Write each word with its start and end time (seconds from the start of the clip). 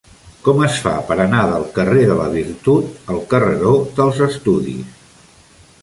Com 0.45 0.61
es 0.67 0.77
fa 0.85 0.93
per 1.09 1.17
anar 1.25 1.41
del 1.51 1.67
carrer 1.75 2.07
de 2.13 2.17
la 2.21 2.27
Virtut 2.37 3.13
al 3.17 3.23
carreró 3.35 3.77
dels 4.01 4.27
Estudis? 4.31 4.99